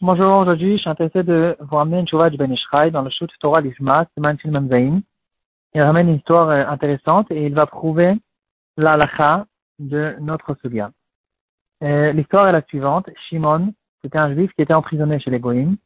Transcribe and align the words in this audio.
Bonjour, 0.00 0.36
aujourd'hui, 0.36 0.76
je 0.76 0.82
suis 0.82 0.88
intéressé 0.88 1.24
de 1.24 1.56
vous 1.58 1.74
ramener 1.74 1.98
une 1.98 2.06
chouva 2.06 2.30
du 2.30 2.36
Ben 2.36 2.54
dans 2.92 3.02
le 3.02 3.10
shoot 3.10 3.28
Torah 3.40 3.60
Lishma, 3.60 4.06
Siman 4.14 4.38
Shilman 4.38 4.68
Zain. 4.68 5.00
Il 5.74 5.82
ramène 5.82 6.08
une 6.08 6.18
histoire 6.18 6.50
euh, 6.50 6.64
intéressante 6.68 7.32
et 7.32 7.46
il 7.46 7.52
va 7.52 7.66
prouver 7.66 8.14
l'alacha 8.76 9.46
de 9.80 10.14
notre 10.20 10.54
Sugia. 10.60 10.92
Euh, 11.82 12.12
l'histoire 12.12 12.46
est 12.46 12.52
la 12.52 12.62
suivante. 12.62 13.10
Shimon, 13.28 13.74
c'était 14.04 14.18
un 14.18 14.32
juif 14.32 14.52
qui 14.52 14.62
était 14.62 14.74
emprisonné 14.74 15.18
chez 15.18 15.32
les 15.32 15.40
Goïm. 15.40 15.76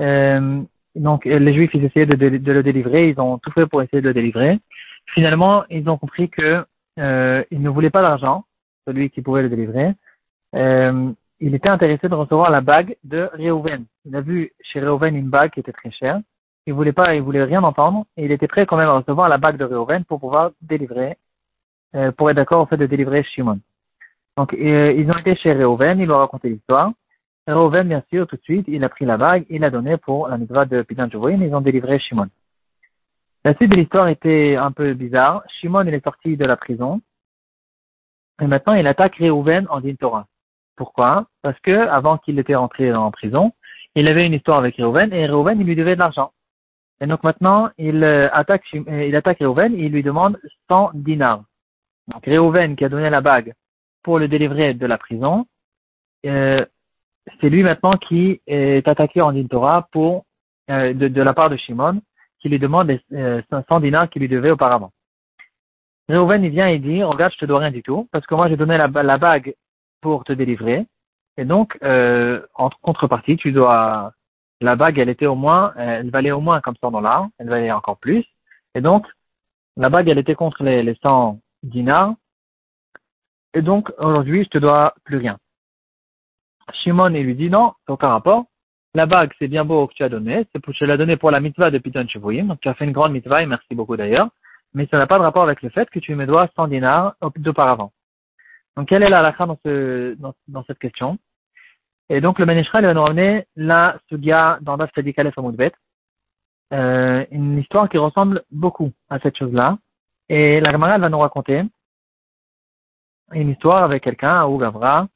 Euh, 0.00 0.60
donc, 0.96 1.24
les 1.24 1.54
juifs, 1.54 1.70
ils 1.72 1.84
essayaient 1.84 2.06
de, 2.06 2.16
le 2.16 2.62
délivrer, 2.64 3.10
ils 3.10 3.20
ont 3.20 3.38
tout 3.38 3.52
fait 3.52 3.66
pour 3.66 3.80
essayer 3.80 4.02
de 4.02 4.08
le 4.08 4.14
délivrer. 4.14 4.58
Finalement, 5.14 5.62
ils 5.70 5.88
ont 5.88 5.98
compris 5.98 6.28
que 6.28 6.64
ne 6.96 7.68
voulait 7.68 7.90
pas 7.90 8.02
d'argent, 8.02 8.44
celui 8.88 9.08
qui 9.10 9.22
pouvait 9.22 9.42
le 9.42 9.48
délivrer. 9.48 9.94
Euh, 10.54 11.12
il 11.40 11.54
était 11.54 11.68
intéressé 11.68 12.08
de 12.08 12.14
recevoir 12.14 12.50
la 12.50 12.60
bague 12.60 12.96
de 13.04 13.30
Reuven. 13.32 13.86
Il 14.04 14.14
a 14.14 14.20
vu 14.20 14.52
chez 14.60 14.80
Reuven 14.80 15.16
une 15.16 15.30
bague 15.30 15.52
qui 15.52 15.60
était 15.60 15.72
très 15.72 15.90
chère. 15.90 16.20
Il 16.66 16.74
voulait 16.74 16.92
pas, 16.92 17.14
il 17.14 17.22
voulait 17.22 17.44
rien 17.44 17.62
entendre, 17.62 18.04
et 18.16 18.26
il 18.26 18.32
était 18.32 18.46
prêt 18.46 18.66
quand 18.66 18.76
même 18.76 18.88
à 18.88 18.98
recevoir 18.98 19.28
la 19.28 19.38
bague 19.38 19.56
de 19.56 19.64
Reuven 19.64 20.04
pour 20.04 20.20
pouvoir 20.20 20.50
délivrer, 20.60 21.16
euh, 21.94 22.12
pour 22.12 22.28
être 22.30 22.36
d'accord 22.36 22.62
au 22.62 22.66
fait 22.66 22.76
de 22.76 22.86
délivrer 22.86 23.22
Shimon. 23.24 23.58
Donc, 24.36 24.52
euh, 24.54 24.92
ils 24.92 25.10
ont 25.10 25.16
été 25.16 25.34
chez 25.36 25.52
Reuven, 25.52 25.98
il 25.98 26.06
leur 26.06 26.18
a 26.18 26.20
raconté 26.20 26.50
l'histoire. 26.50 26.92
Reuven, 27.46 27.88
bien 27.88 28.02
sûr, 28.10 28.26
tout 28.26 28.36
de 28.36 28.42
suite, 28.42 28.66
il 28.68 28.84
a 28.84 28.88
pris 28.88 29.06
la 29.06 29.16
bague, 29.16 29.44
il 29.48 29.62
l'a 29.62 29.70
donnée 29.70 29.96
pour 29.96 30.28
la 30.28 30.36
mitzvah 30.36 30.66
de 30.66 30.82
Pidan 30.82 31.08
ils 31.08 31.54
ont 31.54 31.60
délivré 31.60 31.98
Shimon. 31.98 32.28
La 33.44 33.54
suite 33.54 33.70
de 33.70 33.76
l'histoire 33.76 34.08
était 34.08 34.56
un 34.56 34.70
peu 34.70 34.92
bizarre. 34.92 35.42
Shimon, 35.48 35.86
il 35.86 35.94
est 35.94 36.04
sorti 36.04 36.36
de 36.36 36.44
la 36.44 36.56
prison. 36.56 37.00
Et 38.40 38.46
maintenant, 38.46 38.74
il 38.74 38.86
attaque 38.86 39.16
Reuven 39.16 39.66
en 39.70 39.80
din 39.80 39.94
Torah. 39.94 40.26
Pourquoi? 40.80 41.26
Parce 41.42 41.60
que 41.60 41.88
avant 41.88 42.16
qu'il 42.16 42.38
était 42.38 42.54
rentré 42.54 42.90
en 42.90 43.10
prison, 43.10 43.52
il 43.94 44.08
avait 44.08 44.24
une 44.24 44.32
histoire 44.32 44.56
avec 44.56 44.76
Reuven 44.78 45.12
et 45.12 45.24
il 45.24 45.66
lui 45.66 45.76
devait 45.76 45.94
de 45.94 46.00
l'argent. 46.00 46.32
Et 47.02 47.06
donc 47.06 47.22
maintenant, 47.22 47.68
il 47.76 48.02
euh, 48.02 48.30
attaque, 48.32 48.64
euh, 48.74 49.04
il 49.04 49.46
Reuven 49.46 49.74
et 49.74 49.84
il 49.84 49.92
lui 49.92 50.02
demande 50.02 50.40
100 50.68 50.92
dinars. 50.94 51.44
Donc 52.08 52.24
Reuven, 52.24 52.76
qui 52.76 52.86
a 52.86 52.88
donné 52.88 53.10
la 53.10 53.20
bague 53.20 53.52
pour 54.02 54.18
le 54.18 54.26
délivrer 54.26 54.72
de 54.72 54.86
la 54.86 54.96
prison, 54.96 55.44
euh, 56.24 56.64
c'est 57.42 57.50
lui 57.50 57.62
maintenant 57.62 57.98
qui 57.98 58.40
est 58.46 58.88
attaqué 58.88 59.20
en 59.20 59.34
Torah 59.48 59.86
de, 59.94 61.22
la 61.22 61.34
part 61.34 61.50
de 61.50 61.58
Shimon 61.58 62.00
qui 62.40 62.48
lui 62.48 62.58
demande 62.58 62.88
les 62.88 63.00
500 63.50 63.64
euh, 63.76 63.80
dinars 63.80 64.08
qu'il 64.08 64.22
lui 64.22 64.28
devait 64.28 64.50
auparavant. 64.50 64.92
Reuven, 66.08 66.42
il 66.42 66.50
vient 66.50 66.68
et 66.68 66.78
dit, 66.78 67.02
regarde, 67.02 67.34
je 67.34 67.38
te 67.38 67.44
dois 67.44 67.60
rien 67.60 67.70
du 67.70 67.82
tout, 67.82 68.08
parce 68.12 68.26
que 68.26 68.34
moi 68.34 68.48
j'ai 68.48 68.56
donné 68.56 68.78
la, 68.78 68.88
bague 68.88 69.54
pour 70.00 70.24
te 70.24 70.32
délivrer, 70.32 70.86
et 71.36 71.44
donc, 71.44 71.78
euh, 71.82 72.42
en 72.54 72.70
contrepartie, 72.82 73.36
tu 73.36 73.52
dois, 73.52 74.12
la 74.60 74.76
bague, 74.76 74.98
elle 74.98 75.08
était 75.08 75.26
au 75.26 75.34
moins, 75.34 75.72
elle 75.76 76.10
valait 76.10 76.32
au 76.32 76.40
moins 76.40 76.60
comme 76.60 76.76
100 76.80 76.90
dollars, 76.90 77.28
elle 77.38 77.48
valait 77.48 77.72
encore 77.72 77.98
plus, 77.98 78.24
et 78.74 78.80
donc, 78.80 79.06
la 79.76 79.88
bague, 79.88 80.08
elle 80.08 80.18
était 80.18 80.34
contre 80.34 80.62
les, 80.64 80.82
les 80.82 80.96
100 81.02 81.38
dinars, 81.62 82.14
et 83.54 83.62
donc, 83.62 83.90
aujourd'hui, 83.98 84.44
je 84.44 84.50
te 84.50 84.58
dois 84.58 84.94
plus 85.04 85.16
rien. 85.16 85.38
Shimon, 86.72 87.14
il 87.14 87.24
lui 87.24 87.34
dit, 87.34 87.50
non, 87.50 87.72
aucun 87.88 88.08
rapport, 88.08 88.44
la 88.94 89.06
bague, 89.06 89.32
c'est 89.38 89.48
bien 89.48 89.64
beau 89.64 89.86
que 89.86 89.94
tu 89.94 90.02
as 90.02 90.08
donné, 90.08 90.46
c'est 90.52 90.60
pour, 90.60 90.74
je 90.74 90.84
l'ai 90.84 90.96
donné 90.96 91.16
pour 91.16 91.30
la 91.30 91.40
mitzvah 91.40 91.70
de 91.70 91.78
Piton 91.78 92.06
Chevouyim, 92.08 92.46
donc 92.46 92.60
tu 92.60 92.68
as 92.68 92.74
fait 92.74 92.84
une 92.84 92.92
grande 92.92 93.12
mitzvah 93.12 93.42
et 93.42 93.46
merci 93.46 93.74
beaucoup 93.74 93.96
d'ailleurs, 93.96 94.28
mais 94.74 94.86
ça 94.90 94.98
n'a 94.98 95.06
pas 95.06 95.18
de 95.18 95.22
rapport 95.22 95.44
avec 95.44 95.62
le 95.62 95.68
fait 95.70 95.88
que 95.90 96.00
tu 96.00 96.14
me 96.14 96.26
dois 96.26 96.48
100 96.56 96.68
dinars 96.68 97.14
d'auparavant. 97.36 97.92
Donc 98.76 98.88
quelle 98.88 99.02
est 99.02 99.10
la 99.10 99.20
halakha 99.20 99.46
dans, 99.46 99.58
ce, 99.64 100.16
dans, 100.48 100.64
cette 100.64 100.78
question? 100.78 101.18
Et 102.08 102.20
donc 102.20 102.38
le 102.38 102.46
Menishra, 102.46 102.80
il 102.80 102.86
va 102.86 102.94
nous 102.94 103.02
ramener 103.02 103.46
la 103.56 103.98
Sugya 104.08 104.58
dans 104.62 104.76
Daf 104.76 104.90
Sadik 104.94 105.18
Aleph 105.18 105.34
euh, 106.72 107.24
une 107.32 107.58
histoire 107.58 107.88
qui 107.88 107.98
ressemble 107.98 108.44
beaucoup 108.50 108.92
à 109.08 109.18
cette 109.18 109.36
chose-là. 109.36 109.78
Et 110.28 110.60
la 110.60 110.70
Gemara, 110.70 110.98
va 110.98 111.08
nous 111.08 111.18
raconter 111.18 111.64
une 113.32 113.50
histoire 113.50 113.82
avec 113.82 114.04
quelqu'un, 114.04 114.46
ou 114.46 114.58
Gavra, 114.58 115.08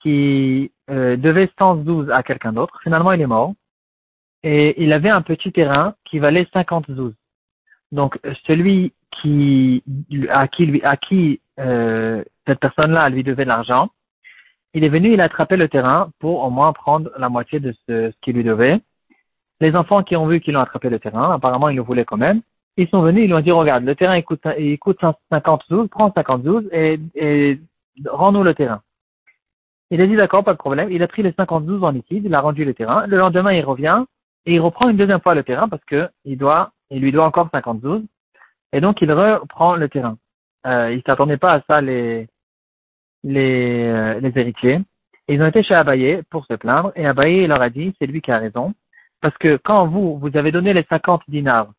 qui 0.00 0.72
euh, 0.90 1.16
devait 1.16 1.50
112 1.58 2.10
à 2.10 2.22
quelqu'un 2.22 2.52
d'autre. 2.52 2.78
Finalement, 2.82 3.12
il 3.12 3.20
est 3.20 3.26
mort. 3.26 3.52
Et 4.42 4.82
il 4.82 4.92
avait 4.92 5.10
un 5.10 5.22
petit 5.22 5.52
terrain 5.52 5.94
qui 6.04 6.18
valait 6.18 6.46
50 6.52 6.90
12. 6.90 7.14
Donc, 7.92 8.18
celui 8.46 8.94
qui, 9.10 9.82
à 10.30 10.46
qui, 10.48 10.66
lui, 10.66 10.82
à 10.84 10.96
qui 10.96 11.40
euh, 11.58 12.22
cette 12.46 12.60
personne-là 12.60 13.08
lui 13.08 13.22
devait 13.24 13.44
de 13.44 13.48
l'argent, 13.48 13.90
il 14.74 14.84
est 14.84 14.88
venu, 14.88 15.12
il 15.12 15.20
a 15.20 15.24
attrapé 15.24 15.56
le 15.56 15.68
terrain 15.68 16.10
pour 16.18 16.42
au 16.42 16.50
moins 16.50 16.72
prendre 16.72 17.10
la 17.18 17.28
moitié 17.28 17.60
de 17.60 17.74
ce, 17.88 18.12
qu'il 18.22 18.36
lui 18.36 18.44
devait. 18.44 18.80
Les 19.60 19.74
enfants 19.74 20.02
qui 20.02 20.14
ont 20.16 20.26
vu 20.26 20.40
qu'ils 20.40 20.56
ont 20.56 20.60
attrapé 20.60 20.88
le 20.88 20.98
terrain, 20.98 21.32
apparemment 21.32 21.68
ils 21.68 21.76
le 21.76 21.82
voulaient 21.82 22.04
quand 22.04 22.16
même, 22.16 22.42
ils 22.76 22.88
sont 22.88 23.02
venus, 23.02 23.24
ils 23.24 23.26
lui 23.26 23.34
ont 23.34 23.40
dit, 23.40 23.50
regarde, 23.50 23.84
le 23.84 23.96
terrain 23.96 24.16
il 24.16 24.24
coûte, 24.24 24.46
il 24.58 24.78
coûte 24.78 25.00
50 25.30 25.62
12, 25.68 25.88
prends 25.88 26.12
50 26.12 26.42
12 26.42 26.68
et, 26.70 27.00
et 27.14 27.58
rends-nous 28.06 28.44
le 28.44 28.54
terrain. 28.54 28.82
Il 29.90 30.02
a 30.02 30.06
dit 30.06 30.16
d'accord, 30.16 30.44
pas 30.44 30.52
de 30.52 30.58
problème. 30.58 30.90
Il 30.92 31.02
a 31.02 31.08
pris 31.08 31.22
les 31.22 31.32
52 31.32 31.80
en 31.80 31.90
liquide, 31.90 32.24
il 32.24 32.34
a 32.34 32.40
rendu 32.40 32.64
le 32.64 32.74
terrain. 32.74 33.06
Le 33.06 33.16
lendemain, 33.16 33.52
il 33.52 33.64
revient 33.64 34.04
et 34.44 34.54
il 34.54 34.60
reprend 34.60 34.90
une 34.90 34.96
deuxième 34.96 35.20
fois 35.20 35.34
le 35.34 35.42
terrain 35.42 35.68
parce 35.68 35.84
que 35.84 36.08
il 36.24 36.36
doit, 36.36 36.72
il 36.90 37.00
lui 37.00 37.10
doit 37.10 37.24
encore 37.24 37.48
52. 37.52 38.04
Et 38.72 38.80
donc, 38.80 39.00
il 39.00 39.10
reprend 39.10 39.76
le 39.76 39.88
terrain. 39.88 40.18
Euh, 40.66 40.92
il 40.92 41.02
s'attendait 41.06 41.36
pas 41.36 41.54
à 41.54 41.62
ça, 41.68 41.80
les, 41.80 42.28
les, 43.22 43.84
euh, 43.84 44.20
les 44.20 44.32
héritiers. 44.38 44.80
ils 45.28 45.40
ont 45.42 45.46
été 45.46 45.62
chez 45.62 45.74
Abaye 45.74 46.22
pour 46.30 46.46
se 46.46 46.54
plaindre 46.54 46.92
et 46.96 47.06
Abaye 47.06 47.46
leur 47.46 47.60
a 47.60 47.70
dit, 47.70 47.94
c'est 47.98 48.06
lui 48.06 48.20
qui 48.20 48.32
a 48.32 48.38
raison. 48.38 48.74
Parce 49.20 49.36
que 49.38 49.56
quand 49.56 49.86
vous, 49.86 50.18
vous 50.18 50.36
avez 50.36 50.52
donné 50.52 50.72
les 50.72 50.84
50 50.88 51.22
dinars 51.28 51.72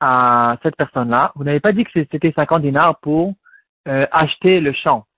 à 0.00 0.58
cette 0.62 0.76
personne-là, 0.76 1.32
vous 1.34 1.44
n'avez 1.44 1.60
pas 1.60 1.72
dit 1.72 1.84
que 1.84 1.90
c'était 1.92 2.32
50 2.32 2.62
dinars 2.62 2.98
pour 3.00 3.34
euh, 3.88 4.06
acheter 4.12 4.60
le 4.60 4.72
champ 4.72 5.08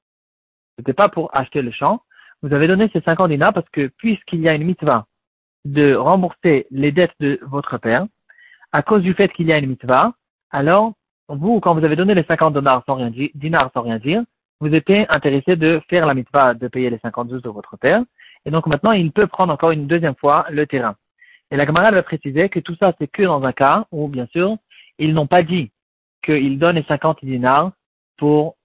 n'était 0.80 0.92
pas 0.92 1.08
pour 1.08 1.34
acheter 1.34 1.62
le 1.62 1.70
champ. 1.70 2.02
Vous 2.42 2.52
avez 2.52 2.66
donné 2.66 2.90
ces 2.92 3.00
50 3.00 3.30
dinars 3.30 3.52
parce 3.52 3.68
que 3.70 3.88
puisqu'il 3.98 4.40
y 4.40 4.48
a 4.48 4.54
une 4.54 4.64
mitzvah 4.64 5.06
de 5.64 5.94
rembourser 5.94 6.66
les 6.70 6.90
dettes 6.90 7.14
de 7.20 7.38
votre 7.42 7.76
père, 7.78 8.06
à 8.72 8.82
cause 8.82 9.02
du 9.02 9.14
fait 9.14 9.28
qu'il 9.32 9.46
y 9.46 9.52
a 9.52 9.58
une 9.58 9.68
mitzvah, 9.68 10.14
alors 10.50 10.94
vous, 11.36 11.60
quand 11.60 11.74
vous 11.74 11.84
avez 11.84 11.96
donné 11.96 12.14
les 12.14 12.24
50 12.24 12.56
dinars 12.56 12.82
sans 12.86 12.94
rien 12.94 13.10
dire, 13.10 13.30
dinars 13.34 13.70
sans 13.72 13.82
rien 13.82 13.98
dire, 13.98 14.22
vous 14.60 14.74
étiez 14.74 15.08
intéressé 15.08 15.56
de 15.56 15.80
faire 15.88 16.06
la 16.06 16.14
mitzvah 16.14 16.54
de 16.54 16.68
payer 16.68 16.90
les 16.90 16.98
52 16.98 17.40
de 17.40 17.48
votre 17.48 17.76
père, 17.76 18.02
et 18.44 18.50
donc 18.50 18.66
maintenant 18.66 18.92
il 18.92 19.12
peut 19.12 19.26
prendre 19.26 19.52
encore 19.52 19.70
une 19.70 19.86
deuxième 19.86 20.16
fois 20.16 20.46
le 20.50 20.66
terrain. 20.66 20.96
Et 21.50 21.56
la 21.56 21.66
camarade 21.66 21.94
va 21.94 22.02
préciser 22.02 22.48
que 22.48 22.60
tout 22.60 22.76
ça 22.76 22.92
c'est 22.98 23.08
que 23.08 23.22
dans 23.22 23.42
un 23.44 23.52
cas 23.52 23.86
où, 23.90 24.08
bien 24.08 24.26
sûr, 24.26 24.56
ils 24.98 25.14
n'ont 25.14 25.26
pas 25.26 25.42
dit 25.42 25.70
qu'ils 26.22 26.58
donnent 26.58 26.76
les 26.76 26.84
50 26.84 27.24
dinars 27.24 27.72
pour 28.18 28.56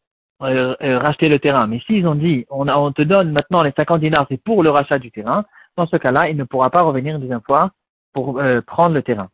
euh, 0.43 0.75
euh, 0.81 0.99
racheter 0.99 1.29
le 1.29 1.39
terrain. 1.39 1.65
Mais 1.65 1.79
s'ils 1.87 2.05
ont 2.07 2.15
dit, 2.15 2.45
on, 2.49 2.91
te 2.91 3.01
donne 3.01 3.31
maintenant 3.31 3.63
les 3.63 3.71
50 3.71 4.01
dinars, 4.01 4.25
c'est 4.29 4.41
pour 4.43 4.63
le 4.63 4.69
rachat 4.69 4.99
du 4.99 5.09
terrain, 5.11 5.45
dans 5.77 5.87
ce 5.87 5.95
cas-là, 5.95 6.29
il 6.29 6.35
ne 6.35 6.43
pourra 6.43 6.69
pas 6.69 6.81
revenir 6.81 7.15
une 7.15 7.21
deuxième 7.21 7.41
fois 7.41 7.71
pour 8.13 8.39
euh, 8.39 8.61
prendre 8.61 8.93
le 8.93 9.01
terrain. 9.01 9.29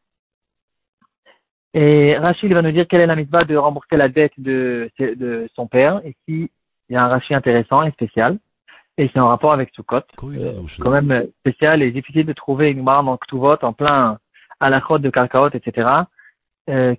Et 1.73 2.17
Rachid 2.17 2.51
va 2.51 2.61
nous 2.61 2.71
dire 2.71 2.87
quelle 2.87 3.01
est 3.01 3.07
la 3.07 3.15
mitzvah 3.15 3.45
de 3.45 3.55
rembourser 3.55 3.97
la 3.97 4.09
dette 4.09 4.33
de, 4.37 4.89
de 4.99 5.49
son 5.55 5.67
père. 5.67 6.01
Ici, 6.05 6.51
il 6.89 6.93
y 6.93 6.95
a 6.95 7.05
un 7.05 7.07
Rachid 7.07 7.35
intéressant 7.35 7.83
et 7.83 7.91
spécial. 7.91 8.37
Et 8.97 9.09
c'est 9.13 9.19
en 9.19 9.29
rapport 9.29 9.53
avec 9.53 9.69
Sukkot. 9.73 10.01
quand 10.79 10.89
même 10.91 11.27
spécial 11.39 11.81
et 11.81 11.91
difficile 11.91 12.25
de 12.25 12.33
trouver 12.33 12.71
une 12.71 12.83
marque 12.83 13.07
en 13.07 13.17
Ktuvot 13.17 13.63
en 13.63 13.73
plein 13.73 14.19
à 14.59 14.69
la 14.69 14.81
crotte 14.81 15.01
de 15.01 15.09
Karkaot, 15.09 15.51
etc. 15.53 16.03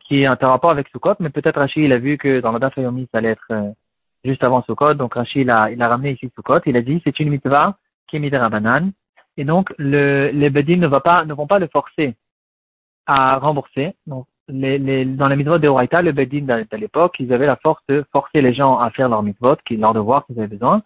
qui 0.06 0.22
est 0.22 0.28
en 0.28 0.36
rapport 0.50 0.70
avec 0.70 0.88
Sukkot. 0.88 1.16
Mais 1.20 1.28
peut-être 1.28 1.58
Rachid, 1.58 1.84
il 1.84 1.92
a 1.92 1.98
vu 1.98 2.16
que 2.16 2.40
dans 2.40 2.52
la 2.52 2.58
date 2.58 2.74
ça 2.74 3.18
allait 3.18 3.28
être 3.28 3.74
juste 4.24 4.44
avant 4.44 4.62
Sukkot. 4.62 4.94
Donc 4.94 5.14
Rashi, 5.14 5.40
il 5.40 5.50
a, 5.50 5.70
il 5.70 5.80
a 5.82 5.88
ramené 5.88 6.12
ici 6.12 6.30
Sukkot. 6.34 6.60
Il 6.66 6.76
a 6.76 6.82
dit 6.82 7.00
c'est 7.04 7.18
une 7.20 7.30
mitzvah 7.30 7.76
qui 8.08 8.16
est 8.16 8.20
mitzvah 8.20 8.48
banane. 8.48 8.92
Et 9.36 9.44
donc 9.44 9.72
le, 9.78 10.30
les 10.32 10.50
bedin 10.50 10.76
ne, 10.76 10.86
va 10.86 11.00
pas, 11.00 11.24
ne 11.24 11.34
vont 11.34 11.46
pas 11.46 11.58
le 11.58 11.68
forcer 11.68 12.14
à 13.06 13.38
rembourser. 13.38 13.94
Donc 14.06 14.26
les, 14.52 14.78
les, 14.78 15.04
dans 15.04 15.28
les 15.28 15.36
mitzvot 15.36 15.58
de 15.58 15.68
Horaïta, 15.68 16.02
le 16.02 16.12
bedin 16.12 16.46
à 16.48 16.76
l'époque, 16.76 17.16
ils 17.18 17.32
avaient 17.32 17.46
la 17.46 17.56
force 17.56 17.82
de 17.88 18.04
forcer 18.12 18.40
les 18.40 18.54
gens 18.54 18.78
à 18.78 18.90
faire 18.90 19.08
leur 19.08 19.22
mitzvot, 19.22 19.56
qui 19.66 19.76
leur 19.76 19.94
devoir 19.94 20.26
qu'ils 20.26 20.38
avaient 20.38 20.48
besoin. 20.48 20.82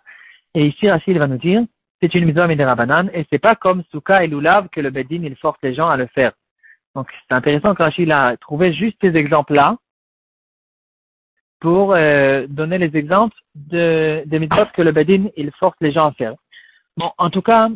Et 0.54 0.66
ici 0.66 0.88
Rashi, 0.88 1.10
il 1.10 1.18
va 1.18 1.26
nous 1.26 1.38
dire 1.38 1.62
c'est 2.00 2.14
une 2.14 2.26
mitzvah 2.26 2.74
banane 2.74 3.10
et 3.14 3.26
c'est 3.30 3.38
pas 3.38 3.56
comme 3.56 3.82
Souka 3.90 4.22
et 4.22 4.26
Lulav 4.26 4.68
que 4.68 4.80
le 4.80 4.90
bedin 4.90 5.22
il 5.22 5.36
force 5.36 5.58
les 5.62 5.74
gens 5.74 5.88
à 5.88 5.96
le 5.96 6.06
faire. 6.06 6.32
Donc 6.94 7.08
c'est 7.28 7.34
intéressant 7.34 7.74
que 7.74 7.82
Rashi 7.82 8.10
a 8.10 8.36
trouvé 8.36 8.72
juste 8.72 8.96
ces 9.00 9.16
exemples-là 9.16 9.76
pour 11.60 11.94
euh, 11.94 12.46
donner 12.48 12.78
les 12.78 12.96
exemples 12.96 13.36
de, 13.54 14.22
des 14.26 14.38
mitzvot 14.38 14.66
que 14.74 14.82
le 14.82 14.92
Badin 14.92 15.26
il 15.36 15.50
force 15.52 15.76
les 15.80 15.92
gens 15.92 16.06
à 16.06 16.12
faire. 16.12 16.34
Bon, 16.96 17.10
en 17.18 17.30
tout 17.30 17.42
cas, 17.42 17.68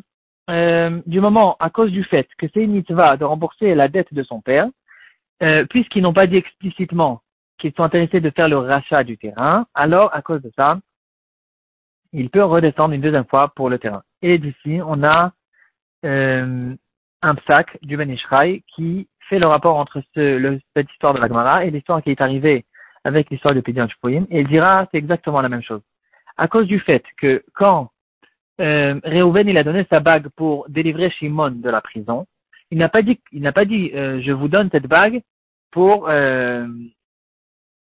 euh, 0.50 1.00
du 1.06 1.20
moment, 1.20 1.56
à 1.60 1.70
cause 1.70 1.90
du 1.90 2.04
fait 2.04 2.28
que 2.38 2.46
c'est 2.52 2.62
une 2.62 2.72
mitzvah 2.72 3.16
de 3.16 3.25
rembourser 3.25 3.75
la 3.75 3.88
dette 3.88 4.12
de 4.12 4.22
son 4.22 4.40
père, 4.40 4.69
euh, 5.42 5.64
puisqu'ils 5.66 6.02
n'ont 6.02 6.12
pas 6.12 6.26
dit 6.26 6.37
explicitement 6.37 7.22
qu'ils 7.58 7.72
sont 7.75 7.82
intéressés 7.82 8.20
de 8.20 8.31
faire 8.31 8.48
le 8.48 8.58
rachat 8.58 9.04
du 9.04 9.19
terrain, 9.19 9.66
alors 9.75 10.14
à 10.14 10.22
cause 10.22 10.42
de 10.42 10.50
ça, 10.56 10.78
il 12.12 12.31
peut 12.31 12.42
redescendre 12.42 12.94
une 12.94 13.00
deuxième 13.00 13.26
fois 13.26 13.52
pour 13.54 13.70
le 13.70 13.78
terrain. 13.78 14.02
Et 14.22 14.38
d'ici, 14.38 14.81
on 14.84 15.02
a 15.04 15.32
euh, 16.04 16.75
un 17.22 17.34
psaque 17.34 17.78
du 17.82 17.96
Ben 17.96 18.16
qui 18.75 19.08
fait 19.28 19.38
le 19.38 19.46
rapport 19.46 19.76
entre 19.76 20.02
ce, 20.14 20.58
cette 20.75 20.90
histoire 20.90 21.14
de 21.14 21.20
la 21.20 21.28
Gemara 21.28 21.64
et 21.64 21.70
l'histoire 21.70 22.02
qui 22.02 22.10
est 22.10 22.20
arrivée 22.20 22.64
avec 23.04 23.31
l'histoire 23.31 23.54
de 23.54 23.60
Pédian 23.60 23.88
Shpoim, 23.88 24.26
et 24.31 24.40
il 24.40 24.48
dira 24.48 24.86
c'est 24.90 24.98
exactement 24.98 25.40
la 25.40 25.48
même 25.48 25.62
chose. 25.62 25.81
À 26.36 26.48
cause 26.48 26.66
du 26.66 26.81
fait 26.81 27.04
que 27.16 27.43
quand 27.54 27.90
euh, 28.60 29.00
il 29.04 29.58
a 29.58 29.64
donné 29.64 29.86
sa 29.88 30.00
bague 30.00 30.28
pour 30.36 30.69
délivrer 30.69 31.10
Shimon 31.10 31.50
de 31.50 31.70
la 31.70 31.81
prison, 31.81 32.26
il 32.70 32.78
n'a 32.78 32.88
pas 32.88 33.02
dit, 33.02 33.20
il 33.32 33.43
n'a 33.43 33.52
pas 33.52 33.64
dit 33.64 33.90
euh, 33.94 34.20
je 34.22 34.32
vous 34.32 34.48
donne 34.48 34.69
cette 34.70 34.86
bague 34.86 35.22
pour 35.70 36.08
euh, 36.08 36.67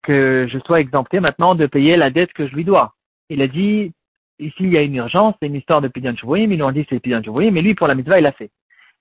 que 0.03 0.47
je 0.49 0.59
sois 0.59 0.79
exempté 0.79 1.19
maintenant 1.19 1.55
de 1.55 1.65
payer 1.65 1.95
la 1.95 2.09
dette 2.09 2.33
que 2.33 2.47
je 2.47 2.55
lui 2.55 2.63
dois. 2.63 2.95
Il 3.29 3.41
a 3.41 3.47
dit 3.47 3.93
ici 4.39 4.55
il 4.59 4.71
y 4.71 4.77
a 4.77 4.81
une 4.81 4.95
urgence, 4.95 5.35
c'est 5.39 5.47
une 5.47 5.55
histoire 5.55 5.81
de 5.81 5.87
Pédian 5.87 6.15
Shpoim, 6.15 6.39
ils 6.39 6.49
lui 6.49 6.63
ont 6.63 6.73
c'est 6.73 7.23
Shpoim, 7.23 7.51
mais 7.51 7.61
lui 7.61 7.75
pour 7.75 7.87
la 7.87 7.95
mitzvah 7.95 8.19
il 8.19 8.25
a 8.25 8.31
fait. 8.31 8.51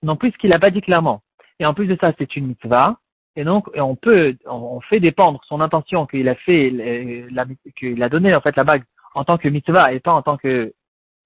Non 0.02 0.16
plus 0.16 0.32
qu'il 0.32 0.50
n'a 0.50 0.58
pas 0.58 0.70
dit 0.70 0.82
clairement. 0.82 1.22
Et 1.58 1.66
en 1.66 1.74
plus 1.74 1.86
de 1.86 1.96
ça, 2.00 2.12
c'est 2.18 2.36
une 2.36 2.48
mitzvah. 2.48 2.98
Et 3.34 3.44
donc, 3.44 3.68
on 3.76 3.96
peut, 3.96 4.36
on 4.46 4.80
fait 4.80 5.00
dépendre 5.00 5.40
son 5.46 5.60
intention 5.60 6.06
qu'il 6.06 6.28
a 6.28 6.34
fait, 6.34 6.70
qu'il 7.76 8.02
a 8.02 8.08
donné 8.08 8.34
en 8.34 8.40
fait 8.40 8.56
la 8.56 8.64
bague 8.64 8.84
en 9.14 9.24
tant 9.24 9.38
que 9.38 9.48
mitzvah 9.48 9.92
et 9.92 10.00
pas 10.00 10.12
en 10.12 10.22
tant 10.22 10.36
que 10.36 10.72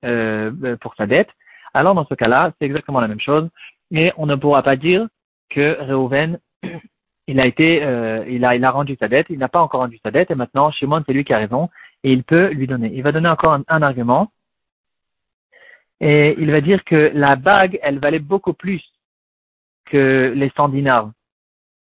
euh, 0.05 0.77
pour 0.81 0.95
sa 0.97 1.07
dette. 1.07 1.31
Alors 1.73 1.95
dans 1.95 2.07
ce 2.07 2.15
cas-là, 2.15 2.53
c'est 2.59 2.67
exactement 2.67 3.01
la 3.01 3.09
même 3.09 3.21
chose. 3.21 3.49
Mais 3.91 4.13
on 4.17 4.27
ne 4.27 4.35
pourra 4.35 4.63
pas 4.63 4.77
dire 4.77 5.07
que 5.51 5.77
Reuven, 5.81 6.39
il 7.31 7.41
a 7.41 7.47
été, 7.47 7.83
euh, 7.83 8.25
il 8.29 8.45
a, 8.45 8.71
rendu 8.71 8.97
sa 8.99 9.09
dette, 9.09 9.27
il 9.31 9.39
n'a 9.39 9.49
pas 9.49 9.63
encore 9.63 9.81
rendu 9.81 9.99
sa 10.03 10.11
dette, 10.11 10.31
et 10.31 10.35
maintenant 10.35 10.71
Shimon 10.71 11.03
c'est 11.07 11.13
lui 11.13 11.25
qui 11.25 11.33
a 11.33 11.39
raison, 11.39 11.71
et 12.05 12.13
il 12.13 12.25
peut 12.25 12.49
lui 12.49 12.67
donner. 12.67 12.91
Il 12.93 13.03
va 13.03 13.13
donner 13.13 13.29
encore 13.29 13.59
un 13.67 13.83
argument 13.83 14.31
et 16.01 16.35
il 16.39 16.51
va 16.51 16.61
dire 16.61 16.83
que 16.85 17.13
la 17.15 17.37
bague, 17.37 17.79
elle 17.83 17.99
valait 17.99 18.19
beaucoup 18.19 18.55
plus 18.55 18.83
que 19.85 20.33
les 20.35 20.51
100 20.57 20.71
dinars. 20.71 21.11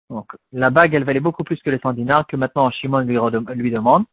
Donc, 0.09 0.27
la 0.51 0.69
bague, 0.69 0.93
elle 0.93 1.05
valait 1.05 1.21
beaucoup 1.21 1.45
plus 1.45 1.61
que 1.61 1.69
les 1.69 1.79
100 1.79 1.93
dinars 1.93 2.27
que 2.27 2.35
maintenant 2.35 2.69
Shimon 2.71 2.99
lui, 2.99 3.17
lui 3.55 3.71
demande. 3.71 4.03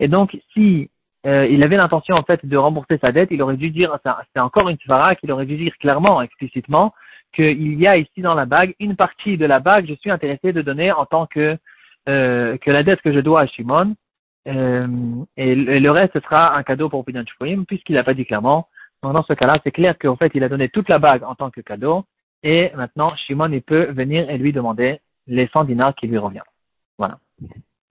Et 0.00 0.08
donc, 0.08 0.36
si 0.52 0.90
euh, 1.26 1.46
il 1.46 1.62
avait 1.62 1.78
l'intention 1.78 2.14
en 2.14 2.22
fait 2.22 2.44
de 2.44 2.56
rembourser 2.56 2.98
sa 2.98 3.10
dette, 3.10 3.30
il 3.30 3.40
aurait 3.40 3.56
dû 3.56 3.70
dire, 3.70 3.98
c'est 4.34 4.40
encore 4.40 4.68
une 4.68 4.78
svara 4.78 5.14
qu'il 5.14 5.32
aurait 5.32 5.46
dû 5.46 5.56
dire 5.56 5.76
clairement, 5.78 6.20
explicitement, 6.20 6.92
qu'il 7.38 7.80
y 7.80 7.86
a 7.86 7.96
ici 7.96 8.20
dans 8.20 8.34
la 8.34 8.46
bague 8.46 8.74
une 8.80 8.96
partie 8.96 9.36
de 9.36 9.46
la 9.46 9.60
bague, 9.60 9.86
je 9.88 9.94
suis 9.94 10.10
intéressé 10.10 10.52
de 10.52 10.62
donner 10.62 10.92
en 10.92 11.06
tant 11.06 11.26
que 11.26 11.56
euh, 12.08 12.56
que 12.58 12.70
la 12.70 12.82
dette 12.82 13.02
que 13.02 13.12
je 13.12 13.20
dois 13.20 13.42
à 13.42 13.46
Shimon, 13.46 13.94
euh, 14.48 14.86
et, 15.36 15.54
le 15.54 15.90
reste 15.90 16.20
sera 16.22 16.56
un 16.56 16.62
cadeau 16.62 16.88
pour 16.88 17.04
Pidan 17.04 17.24
puisqu'il 17.66 17.94
n'a 17.94 18.04
pas 18.04 18.14
dit 18.14 18.24
clairement 18.24 18.68
dans 19.02 19.22
ce 19.22 19.32
cas-là, 19.32 19.58
c'est 19.62 19.70
clair 19.70 19.96
qu'en 19.98 20.16
fait, 20.16 20.32
il 20.34 20.42
a 20.42 20.48
donné 20.48 20.68
toute 20.68 20.88
la 20.88 20.98
bague 20.98 21.22
en 21.22 21.34
tant 21.34 21.50
que 21.50 21.60
cadeau, 21.60 22.04
et 22.42 22.70
maintenant, 22.74 23.14
Shimon, 23.16 23.52
il 23.52 23.62
peut 23.62 23.92
venir 23.92 24.28
et 24.28 24.38
lui 24.38 24.52
demander 24.52 25.00
les 25.26 25.48
100 25.48 25.64
dinars 25.64 25.94
qui 25.94 26.06
lui 26.06 26.18
reviennent. 26.18 26.42
Voilà. 26.98 27.18